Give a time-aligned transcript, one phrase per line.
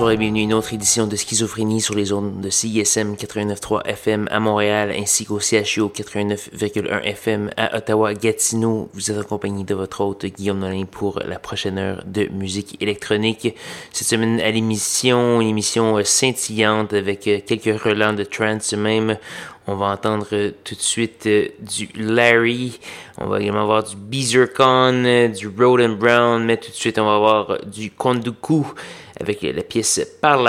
[0.00, 3.84] Bonsoir et bienvenue à une autre édition de Schizophrénie sur les ondes de CISM 89.3
[3.84, 8.88] FM à Montréal ainsi qu'au CHU 89.1 FM à Ottawa-Gatineau.
[8.94, 13.54] Vous êtes accompagné de votre hôte Guillaume Nolin pour la prochaine heure de musique électronique.
[13.92, 19.18] Cette semaine à l'émission, une émission scintillante avec quelques relents de trance même.
[19.66, 20.26] On va entendre
[20.64, 22.80] tout de suite du Larry.
[23.18, 27.16] On va également avoir du Beezercon, du Road Brown, mais tout de suite on va
[27.16, 28.64] avoir du Konduku
[29.20, 30.42] avec la pièce Par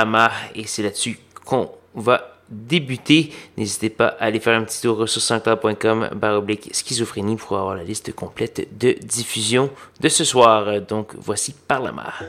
[0.56, 3.32] et c'est là-dessus qu'on va débuter.
[3.58, 7.84] N'hésitez pas à aller faire un petit tour sur sanctuaire.com baroblique schizophrénie pour avoir la
[7.84, 10.82] liste complète de diffusion de ce soir.
[10.82, 12.24] Donc voici Par la.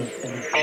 [0.00, 0.59] Thank you.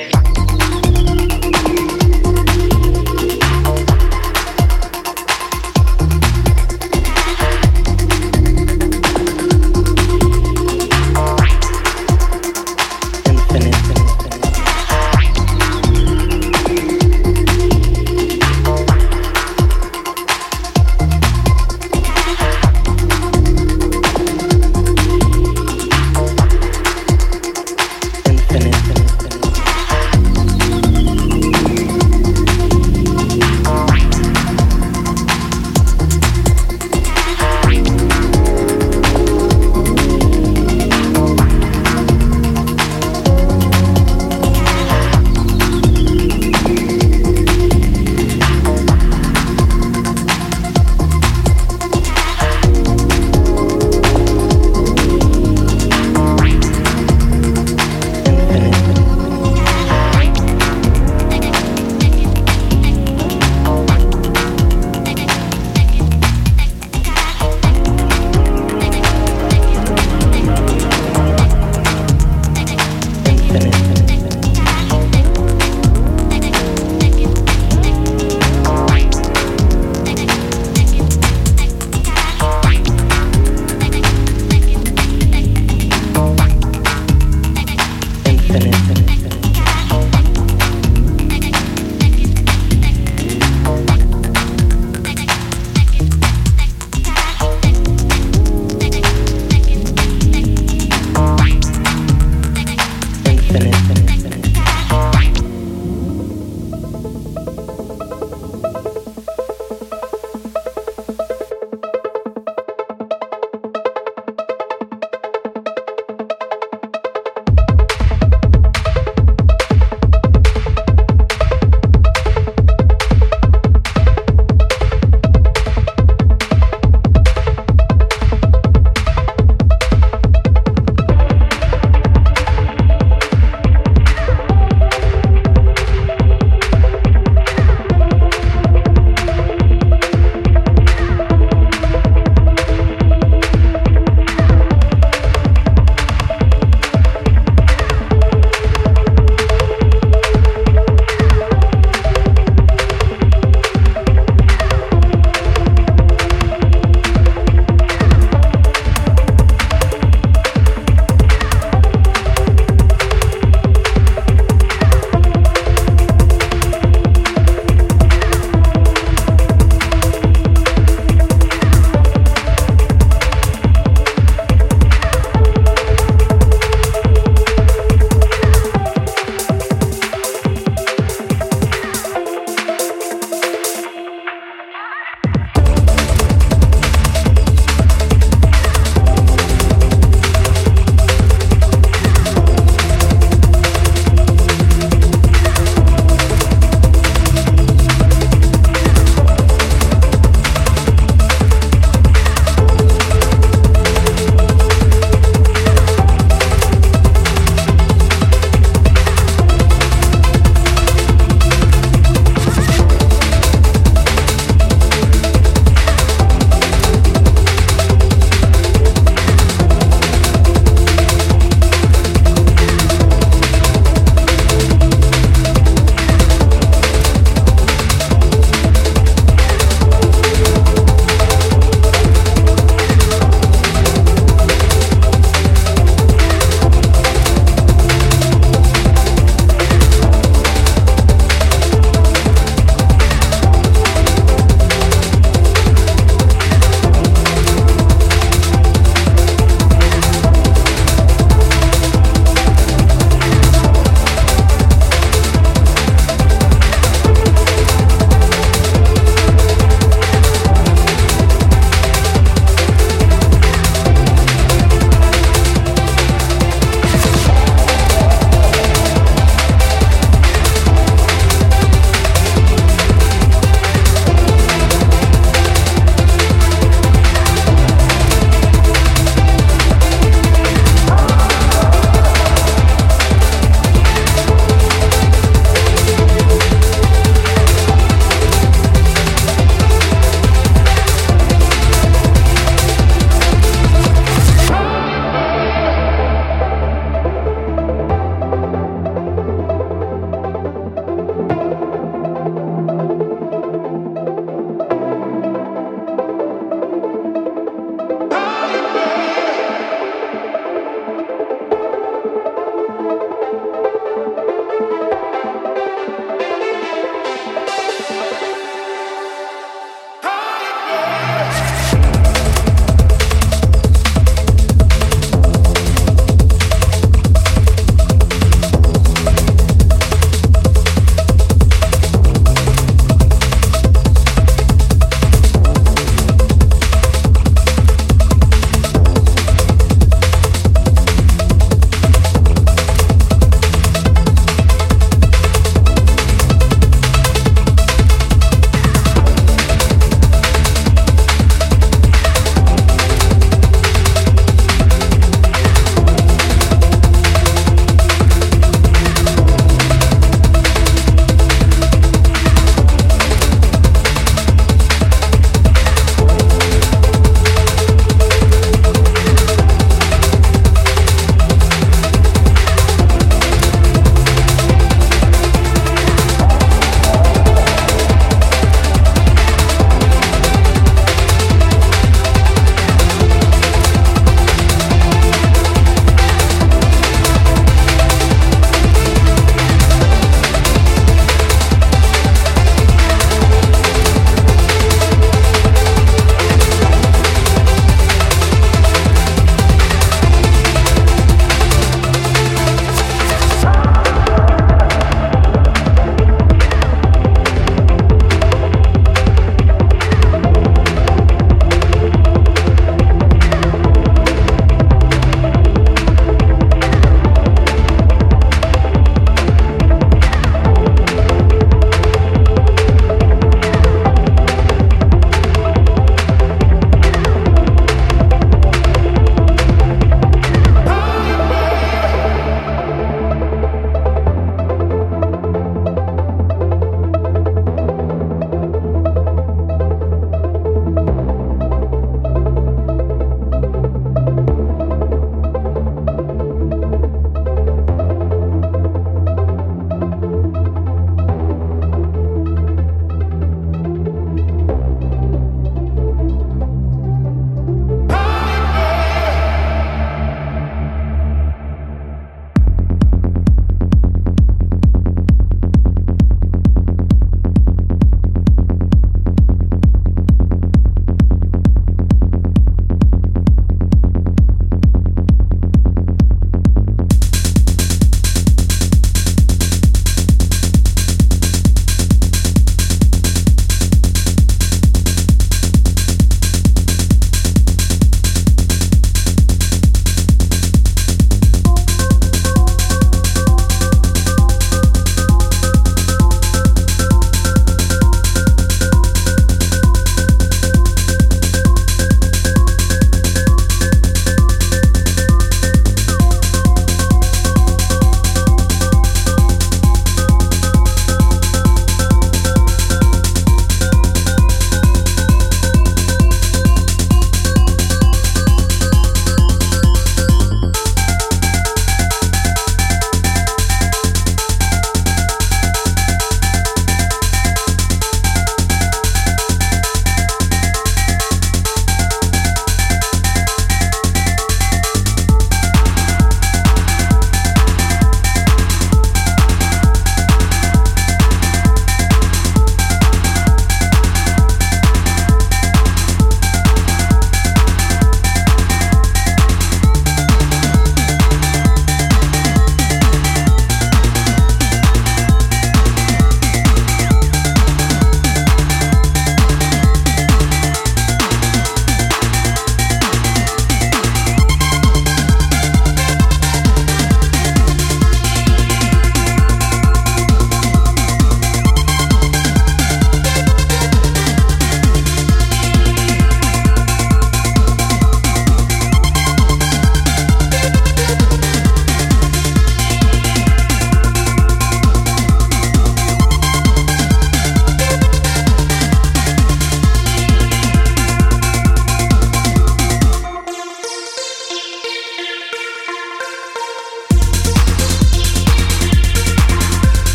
[103.60, 103.97] listening.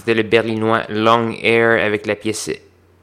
[0.00, 2.50] C'était le berlinois Long Air avec la pièce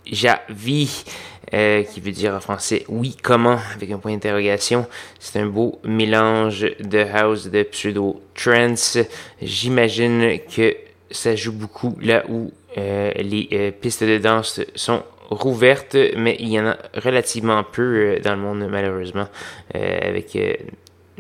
[0.06, 1.06] Javi.
[1.54, 4.86] Euh, qui veut dire en français oui, comment, avec un point d'interrogation.
[5.18, 8.98] C'est un beau mélange de house, de pseudo trance.
[9.42, 10.76] J'imagine que
[11.10, 16.50] ça joue beaucoup là où euh, les euh, pistes de danse sont rouvertes, mais il
[16.50, 19.30] y en a relativement peu dans le monde malheureusement,
[19.74, 20.38] avec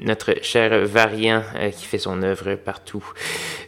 [0.01, 1.43] notre cher variant
[1.75, 3.03] qui fait son œuvre partout.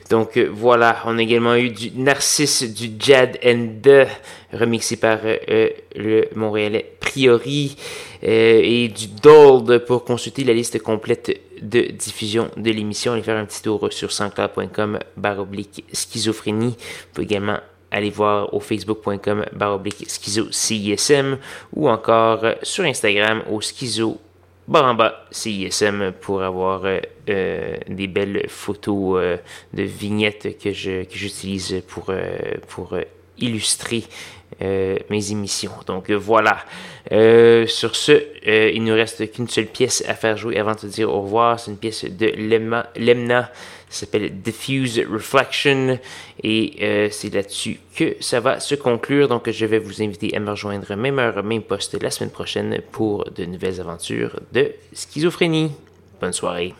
[0.09, 4.07] Donc euh, voilà, on a également eu du Narcisse, du Jad and
[4.51, 7.75] remixé par euh, le Montréalais Priori,
[8.23, 13.13] euh, et du Dold pour consulter la liste complète de diffusion de l'émission.
[13.13, 16.75] Allez faire un petit tour sur sanscloud.com baroblique schizophrénie.
[16.75, 17.59] Vous pouvez également
[17.91, 21.37] aller voir au facebook.com baroblique schizo CISM
[21.73, 24.19] ou encore sur Instagram au schizo
[24.69, 29.37] Baramba CISM pour avoir euh, euh, des belles photos euh,
[29.73, 31.81] de vignettes que j'utilise
[32.67, 32.93] pour
[33.39, 34.03] illustrer
[34.61, 35.71] mes émissions.
[35.87, 36.57] Donc voilà.
[37.09, 41.09] sur ce, il ne nous reste qu'une seule pièce à faire jouer avant de dire
[41.09, 41.59] au revoir.
[41.59, 43.51] C'est une pièce de Lemna
[43.89, 45.99] ça s'appelle Diffuse Reflection
[46.43, 49.27] et euh, c'est là-dessus que ça va se conclure.
[49.27, 52.81] Donc je vais vous inviter à me rejoindre même heure, même poste la semaine prochaine
[52.91, 55.71] pour de nouvelles aventures de schizophrénie.
[56.21, 56.75] Bonne soirée.